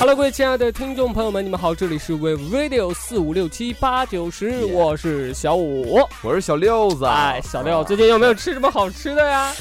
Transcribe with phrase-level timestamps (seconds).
[0.00, 7.04] Hello，各位亲爱的听众朋友们，你们好，这里是 We Radio 四五六七八九十，我是小五，我是小六子。
[7.04, 9.52] 哎，小六，最近有没有吃什么好吃的呀？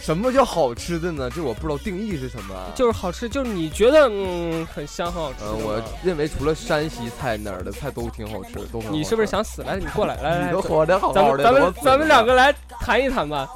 [0.00, 1.28] 什么叫好吃的呢？
[1.28, 2.54] 这我不知道定义是什么。
[2.74, 5.40] 就是好吃，就是你觉得嗯很香很好吃。
[5.42, 8.90] 嗯，我认为除了山西菜，哪儿的菜都挺好吃，都很。
[8.90, 9.62] 你是不是想死？
[9.64, 10.46] 来，你过来，来来。
[10.46, 13.46] 你都活得好好的，咱们咱们咱们两个来谈一谈吧。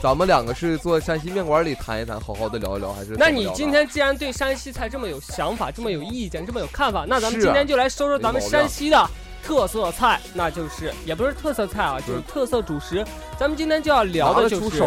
[0.00, 3.16] 咱们两个是坐山西面馆里谈一谈，好好的聊一聊，还是？
[3.18, 9.10] 那你今天既然对山西菜这么有想法，这么有意见，这么有看法，那咱们今天就来说说咱们山西的
[9.42, 13.04] 特色菜，那就是也不是特色菜啊，就是特色主食。
[13.38, 14.80] 咱们今天就要聊的就是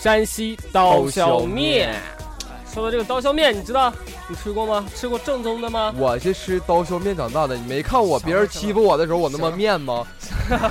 [0.00, 1.94] 山西刀削面。
[2.76, 3.90] 说到这个刀削面，你知道
[4.28, 4.84] 你吃过吗？
[4.94, 5.94] 吃过正宗的吗？
[5.96, 10.06] 我是吃刀削面长大的，你没看我别人欺负我的时候，我那么面吗？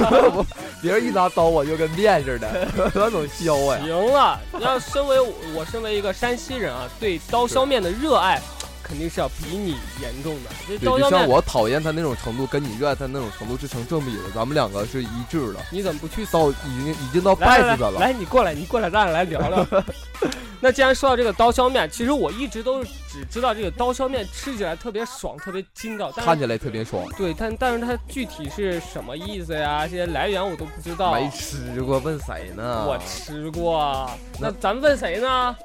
[0.84, 3.80] 别人一拿刀，我就跟面似的， 那种削啊！
[3.84, 5.20] 行了，要身为
[5.56, 8.40] 我身为一个山西人啊，对刀削面的热爱，
[8.88, 10.52] 肯定是要比你严重的。
[10.68, 15.60] 对，就像我讨厌他那种程度，跟你热爱他那种程度是成正比的，咱们两个是一致的。
[15.72, 18.00] 你怎么不去到已经已经到败死的了？
[18.00, 19.66] 来，你过来，你过来，咱俩来聊聊。
[20.62, 27.04] 那既然说到这个刀削面，其实我一直都只知道这个刀削面吃起来特别爽，特别筋道，看起来特别爽。
[27.18, 29.86] 对，但但是它具体是什么意思呀？
[29.88, 31.14] 这些来源我都不知道。
[31.14, 32.86] 没吃过，问谁呢？
[32.88, 34.10] 我吃过。
[34.40, 35.56] 那咱们问谁呢？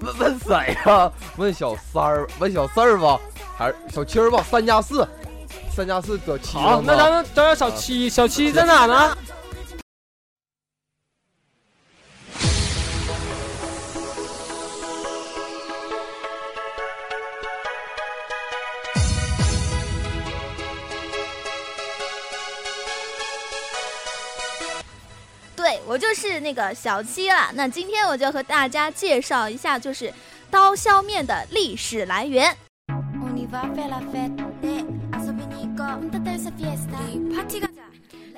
[0.00, 1.12] 问问谁呀？
[1.36, 2.26] 问小三儿？
[2.38, 3.18] 问小四儿吧？
[3.56, 4.44] 还是小七儿吧？
[4.48, 5.06] 三加四，
[5.74, 6.56] 三加四得七。
[6.56, 9.16] 好，那咱们找找小七，小七在哪呢？
[25.56, 30.12] 对我就是那个小七了，那今天我就和大家介绍一下，就是
[30.50, 32.56] 刀削面的历史来源。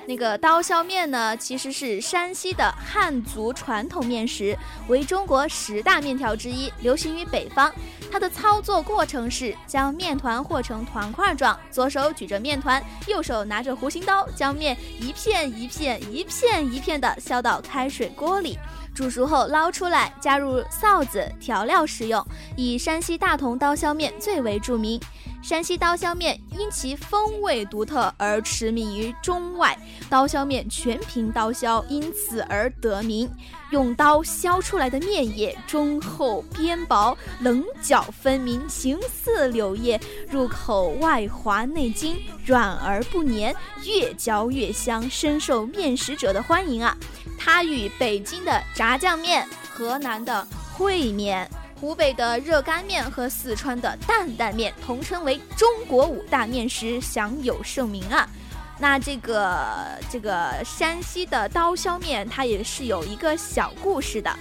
[0.07, 7.71] 那个刀削面呢，其实是山西的汉族传统面食，为中国十大面条之一，流行于北方。
[8.11, 18.57] 它的操作过程是将面团和成团块状，左手举着面团，右手拿着弧形刀，将面一片一片、一片一片的削到开水锅里，
[18.93, 22.25] 煮熟后捞出来，加入臊子调料食用。
[22.55, 24.99] 以山西大同刀削面最为著名。
[25.41, 29.75] 山西刀削面因其风味独特而驰名于中外，
[30.07, 33.27] 刀削面全凭刀削，因此而得名。
[33.71, 46.95] 用刀削出来的面液中厚边薄，棱角分明，形似柳叶，入口外滑内筋，软而不黏，越嚼越香，深受面食者的欢迎啊！
[47.43, 50.47] 它与北京的炸酱面、河南的
[50.77, 51.49] 烩面。
[51.79, 58.29] 湖北的热干面和四川的担担面同称为中国五大面食，享有盛名啊。
[58.77, 64.31] 那这个这个山西的刀削面，它也是有一个小故事的。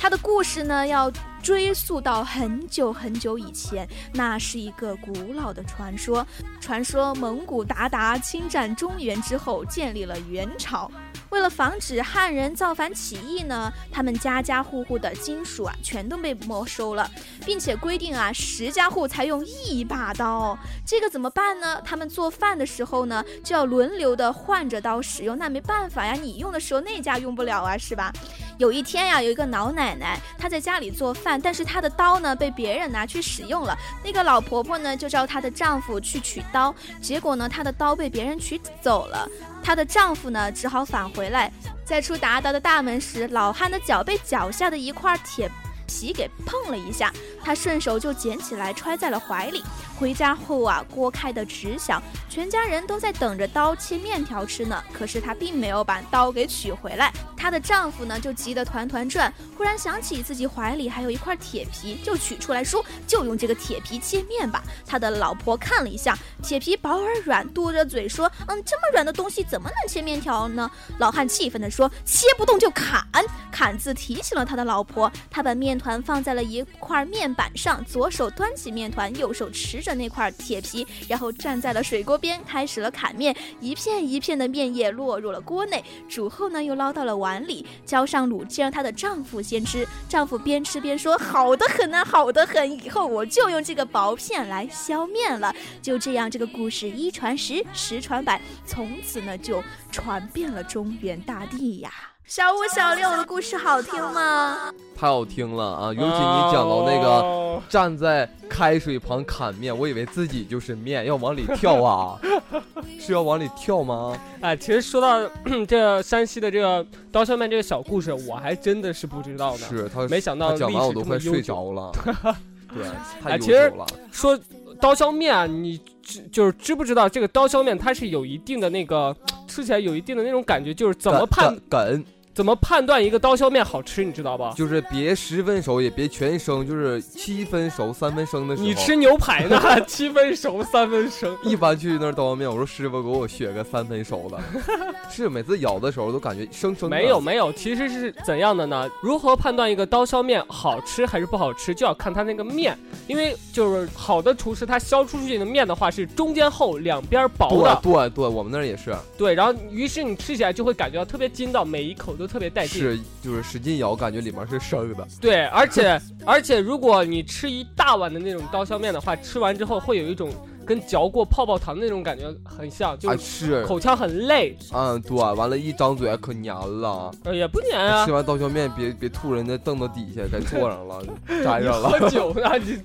[0.00, 1.10] 它的故事呢，要
[1.42, 6.24] 追溯到很久很久以前，那是一个古老的传说。
[6.60, 10.88] 传说蒙古鞑靼侵占中原之后，建立了元朝。
[11.34, 17.10] 为了防止汉人造反起义呢，他们家家户户的金属啊全都被没收了，
[17.44, 20.56] 并且规定啊十家户才用一把刀。
[20.86, 21.82] 这个怎么办呢？
[21.84, 28.12] 他们做饭的时候呢就要轮流的换着刀使用，那没办法呀，你用的时候那家用不了啊，是吧？
[28.58, 33.76] 有一天呀，有一个老奶奶，她在家里做饭，但是她的刀呢被别人拿去使用了。
[34.04, 39.28] 那个老婆婆呢就叫她的丈夫去取刀，结果呢她的刀被别人取走了。
[39.62, 41.50] 她的丈夫呢，只好返回来，
[41.84, 45.50] 在出达达的大门时，老汉的脚被脚下的一块铁
[45.86, 47.12] 皮给碰了一下，
[47.42, 49.62] 他顺手就捡起来揣在了怀里。
[49.98, 54.82] 回家后啊，锅开得直响，全家人都在等着刀切面条吃呢。
[54.92, 59.32] 可是他并没有把刀给取回来，她的丈夫呢就急得团团转。
[59.56, 73.06] 忽然想起自己怀里还有一块铁皮，就取出来说：“就用这个铁皮切面吧。”他的老婆看了一下，铁皮薄而软，嘟着嘴说：“嗯，这么软的东西怎么能切面条呢？”老汉气愤地说：“切不动就砍！”
[73.52, 75.10] 砍字提醒了他的老婆。
[75.30, 79.82] 他把面面团放在了一块面板上，左手端起面团，右手持。
[79.82, 83.34] 着那块铁皮，然后站在了水锅边，开始了砍面。
[83.60, 89.84] 一片一片的面液落入了锅内，煮后呢，又捞到了碗里，浇上卤汁，让她的丈夫先吃。
[90.08, 99.60] 丈夫边吃边说：“好的很啊，好的很，以后我就用这个薄片来削面了。”就这样，这个故事一传十，十传百，从此呢就
[99.90, 102.13] 传遍了中原大地呀。
[102.26, 104.72] 小五、小六的故事好听吗？
[104.96, 105.86] 太好听了啊！
[105.92, 112.18] 尤其你讲到那个站在开水旁砍面，我以为自己就是面，要往里跳啊，
[112.98, 114.18] 是要往里跳吗？
[114.40, 115.20] 哎，其实说到
[115.68, 119.66] 这山西的这个刀削面这个小故事，我还真的是不知道呢。
[119.68, 121.92] 是他没想到讲完我都快睡着了。
[122.74, 122.86] 对，
[123.22, 123.86] 太悠久了。
[124.10, 124.38] 说
[124.80, 129.14] 刀削面啊，你知就是知不知道这个刀削面它是有一定的那个
[129.46, 132.04] 吃起来有一定的那种感觉，就是怎么判梗。
[132.34, 134.02] 怎么判断一个刀削面好吃？
[134.04, 134.52] 你知道吧？
[134.56, 138.66] 就是别十分熟，也别全生，就是七分熟、三分生的时候。
[138.66, 139.60] 你吃牛排呢？
[139.86, 141.36] 七分熟、三分生。
[141.44, 144.40] 一般去那刀削面，我说师傅给我削个三分熟的。
[145.08, 146.90] 是每次咬的时候都感觉生生。
[146.90, 148.90] 没有没有，其实是怎样的呢？
[149.00, 152.76] 如何判断一个刀削面好吃还是不好吃，就要看它那个面，
[153.06, 157.80] 因为就是好的厨师他削出去的面的话是中间厚，两边薄的。
[157.80, 158.92] 对对对，我们那儿也是。
[159.16, 162.34] 对，然后于是你吃起来就会感觉到特别筋道，每一口都。
[162.34, 165.06] 特别带劲，是就是使劲咬，感觉里面是生的。
[165.20, 170.30] 对，而且 而且，如果你吃一大碗的那种刀削面的话，吃完之后会有一种
[170.66, 174.56] 跟嚼过泡泡糖那种感觉很像，就是口腔很累。
[174.72, 177.14] 嗯，对，完了，一张嘴可黏了。
[177.22, 178.04] 呃，也不黏啊。
[178.04, 181.88] 吃完刀削面，别别吐人家凳子底下，该坐上了， 粘上了。
[181.88, 182.58] 喝酒呢？
[182.58, 182.80] 你。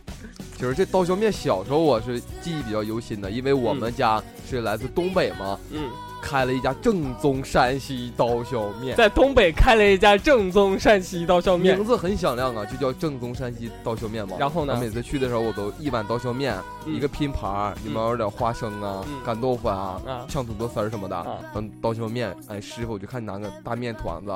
[0.55, 5.57] 其 实这刀削面小时候我是记忆比较犹新的，因为我们家是来自东北嘛。
[5.71, 5.89] 嗯。
[6.21, 14.35] 开了一家正宗山西刀削面，在东北开了一家正宗山西刀削面，名字很响亮啊，就叫正宗山西刀削面嘛。
[14.39, 16.55] 然后呢，每次去的时候，我都一碗刀削面，
[16.85, 22.35] 一个拼盘，里面有点花生啊、干豆腐啊、炝土豆丝儿什么的，嗯，刀削面。
[22.47, 24.31] 哎，师傅，我就看拿个大面团子，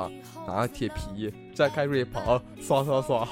[0.46, 3.26] 拿个铁皮，在开水旁刷刷刷。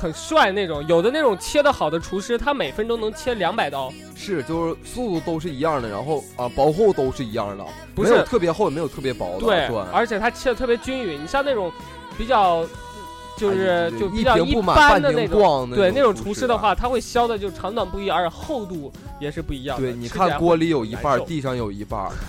[0.00, 3.92] 很帅那种，有的那种切的好的厨师，他每分钟能切两百刀。
[4.16, 7.64] 是，就是速度都是一样的，然后啊薄厚都是一样的，
[7.94, 9.46] 不是特别厚也没有特别薄的。
[9.46, 11.22] 对，而且他切的特别均匀。
[11.22, 11.70] 你像那种
[12.16, 12.66] 比较。
[13.36, 19.80] 就是就比较一般的那种，对那种厨师的话，他会削的就长短不一，而且厚度也是不一样。
[19.80, 22.10] 对，你看锅里有一半，地上有一半，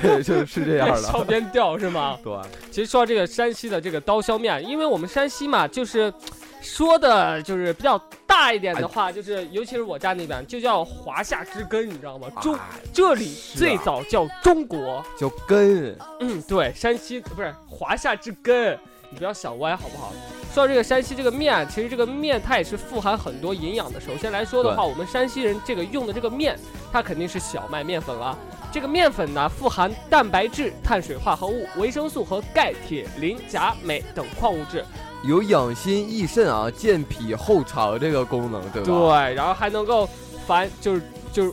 [0.00, 1.02] 对，就是这样的。
[1.10, 2.16] 削边掉是吗？
[2.22, 2.32] 对。
[2.70, 6.14] 其实说到这个山西的这个刀削面，因为我们山西嘛，就是
[6.64, 7.96] 说的就是比较
[8.26, 12.28] 大一点的话，就是尤其是我家那边就叫华夏之根，你知道吗？
[12.40, 12.58] 中
[12.92, 15.96] 这里最早叫中国，叫根。
[16.20, 18.76] 嗯，对，山西不是华夏之根。
[19.10, 20.12] 你不要想歪好不好？
[20.52, 24.00] 说到这个山西这个面，其实这个面它也是富含很多营养的。
[24.00, 26.58] 首先来说的话，我们山西人这个用的这个面，
[26.90, 28.36] 它肯定是小麦面粉了。
[28.72, 34.84] 这个面粉呢，富含蛋白质、碳水化合物、维生素和钙、铁、磷、钾、镁等矿物质，
[35.26, 38.86] 有养心益肾啊、健脾厚肠这个功能，对吧？
[38.86, 40.08] 对，然后还能够
[40.46, 41.52] 防，就是就是。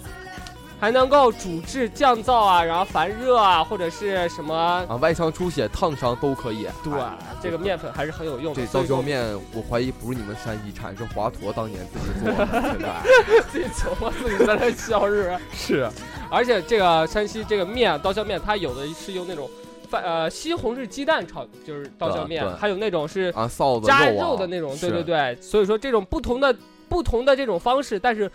[0.80, 6.68] 还能够主治降燥啊，然后烦热啊，或者是什么啊，外伤出血、烫伤都可以。
[6.84, 6.92] 对，
[7.40, 8.66] 这个面粉还是很有用的。
[8.66, 9.24] 这刀削面，
[9.54, 12.96] 我怀疑不是你们山西产，是华佗当年自己做的。
[13.54, 15.90] 自己琢磨，自己在那削是是，
[16.32, 19.48] 而且这个山西这个面刀削面，它有的是用那种
[19.92, 24.76] 饭呃西红柿鸡蛋炒，就是刀削面，还有那种是啊臊子加肉的那种。
[24.80, 26.56] 对对对，所以说这种不同的
[26.88, 28.32] 不同的这种方式，但是。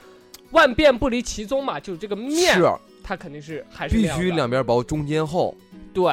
[0.53, 2.73] 万变不离其宗嘛，就是这个面，是
[3.03, 5.53] 它肯定是还是必须两边薄，中间厚。
[5.93, 6.05] 对，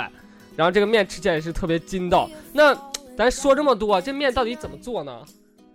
[0.56, 2.28] 然后这个面吃起来也是特别筋道。
[2.52, 2.76] 那
[3.16, 5.22] 咱说这么多，这面到底怎么做呢？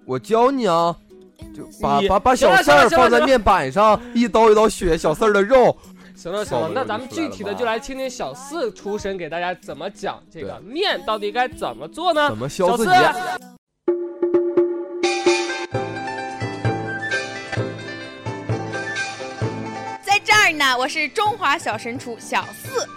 [0.05, 0.95] 我教你啊，
[1.55, 5.75] 就把把把小四儿放在面板上，一刀一刀削小四儿的肉。
[6.19, 12.29] 行了行了，那咱们具体的就来听听小四厨神给大家怎么讲这个面到底该怎么做呢？
[12.29, 12.91] 怎么削自己？
[20.57, 22.89] 那我是中华小神厨小四，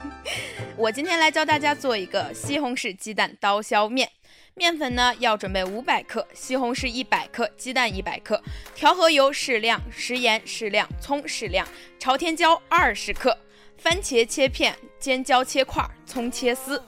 [0.74, 4.10] 我今天来教大家做一个西红柿鸡蛋刀削面。
[4.56, 8.40] 面粉呢要准备五百克，西红柿一百克，鸡蛋一百克，
[8.72, 11.66] 调和油适量，食盐适量，葱适量，
[11.98, 13.36] 朝天椒二十克，
[13.76, 16.80] 番茄切片，尖椒切块，葱切丝，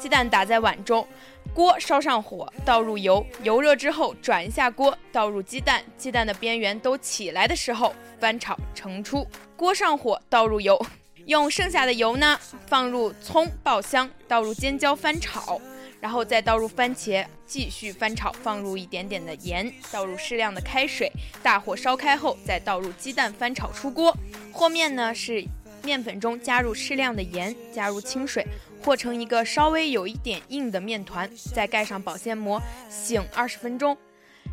[0.00, 1.06] 鸡蛋打在碗中。
[1.54, 9.24] 锅烧上火，倒入油，油热之后转一下锅，倒入鸡蛋，鸡蛋的边缘都起来的时候翻炒盛出。
[9.56, 10.84] 锅上火，倒入油，
[11.26, 12.36] 用剩下的油呢
[12.66, 15.60] 放入葱爆香，倒入尖椒翻炒，
[16.02, 21.08] 然后再倒入番茄继续翻炒，放入一点点的盐，倒入适量的开水，
[21.44, 24.12] 大火烧开后再倒入鸡蛋翻炒出锅。
[24.52, 25.44] 和面呢是
[25.84, 28.44] 面粉中加入适量的盐，加入清水。
[28.84, 33.96] 和成一个稍微有一点硬的面团，再盖上保鲜膜，醒二十分钟。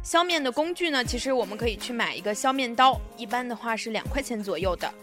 [0.03, 4.94] 削面的工具呢，其实我们可以去买一个削面刀，一般的话是两块钱左右的。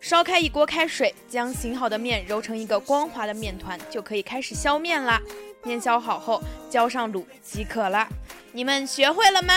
[0.00, 5.20] 烧开一锅开水，将醒好的面揉成一个光滑的面团，就可以开始削面啦。
[5.68, 8.08] 面削好后，浇上卤即可了。
[8.52, 9.52] 你们学会了吗？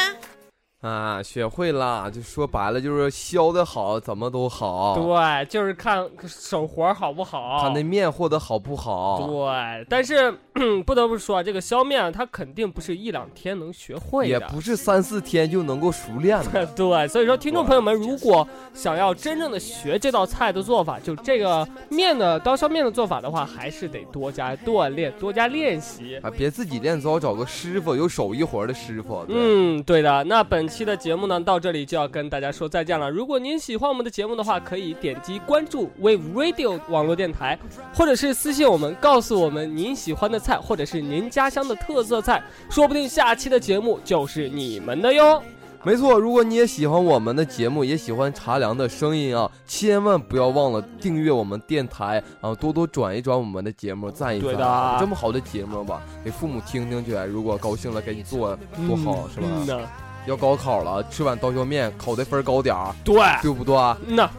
[0.81, 4.95] 啊，学会了，就说白了就是削的好，怎么都好。
[4.95, 9.27] 对，就是看手活好不好，看那面和的好不好。
[9.27, 10.31] 对，但是
[10.83, 16.65] 不得不说，这个削面它肯定不是一两天能学会的，也不是三四天就能够熟练的。
[16.75, 29.23] 对，所以说听众朋友们，如果想要真正的学这道菜的做法，就这个面的刀削面的做法的话，还是得多加锻炼，多加练习啊，别自己练，最好找个师傅，有手艺活的师傅。
[29.29, 30.23] 嗯，对的。
[30.23, 30.70] 那本。
[30.71, 33.11] 期的节目呢，到这里就要跟大家说再见了。
[33.11, 37.59] 如果您喜欢我们的节目的话，可以点击关注 Wave Radio 网络电台，
[37.93, 45.43] 或者是私信我们，告诉我们您喜欢的菜，或者是您家乡的特色菜，说不定下期的节目就是你们的哟。
[45.83, 54.49] 没错，如果你也喜欢我们的节目，也喜欢茶凉的声音啊，千万不要忘了订阅我们电台啊，多多转一转我们的节目，赞一赞。
[54.49, 58.55] 对的，这么好的节目吧，给父母听听去，如果高兴了给你做
[58.87, 59.91] 多好，是吧？
[60.25, 63.75] 要高考了，吃碗刀削面，考的分高点儿，对，对不对？
[64.07, 64.29] 嗯呐，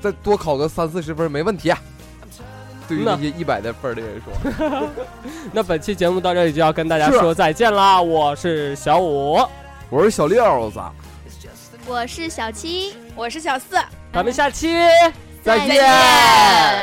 [0.00, 1.72] 再多考个三四十分没问题。
[2.86, 4.88] 对于那些一百的分的人说，
[5.52, 8.02] 那本期节目到这里就要跟大家说再见啦！
[8.02, 9.40] 我是小五，
[9.88, 10.78] 我是小六子，
[11.86, 13.76] 我是小七，我是小四，
[14.12, 14.76] 咱们下期
[15.42, 15.82] 再见，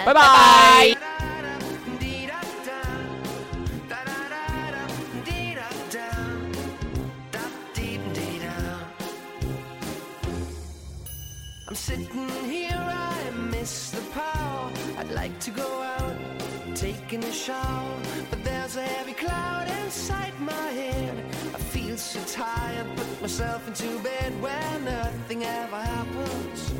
[0.03, 1.10] 拜拜。
[11.71, 14.69] I'm sitting here, I miss the power.
[14.97, 16.17] I'd like to go out,
[16.75, 17.97] taking a shower,
[18.29, 21.23] but there's a heavy cloud inside my head.
[21.55, 26.73] I feel so tired, put myself into bed where nothing ever happens,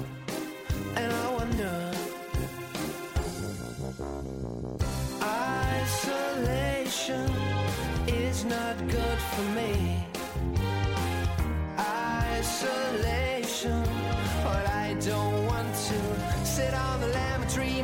[0.97, 1.93] and I wonder.
[5.79, 7.31] Isolation
[8.07, 10.05] is not good for me.
[11.79, 13.20] Isolation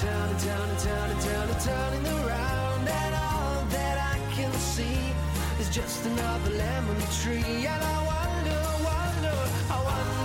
[0.00, 2.88] turning, turning, turning, turning, turning around.
[2.88, 5.12] And all that I can see
[5.60, 7.66] is just another lemon tree.
[7.66, 9.38] And I wonder, wonder,
[9.70, 10.17] I wonder